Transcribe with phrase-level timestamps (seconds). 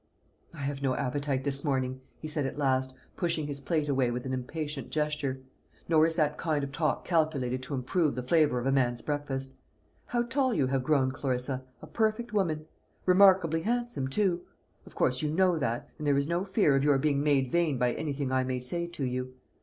[0.51, 4.25] "I have no appetite this morning," he said at last, pushing his plate away with
[4.25, 5.41] an impatient gesture;
[5.87, 9.53] "nor is that kind of talk calculated to improve the flavour of a man's breakfast.
[10.07, 12.65] How tall you have grown, Clarissa, a perfect woman;
[13.05, 14.41] remarkably handsome too!
[14.87, 17.77] Of course you know that, and there is no fear of your being made vain
[17.77, 19.35] by anything I may say to you.